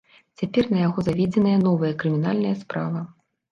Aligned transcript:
Цяпер 0.41 0.69
на 0.73 0.79
яго 0.87 0.99
заведзеная 1.09 1.53
новая 1.67 1.93
крымінальная 2.01 2.57
справа. 2.65 3.07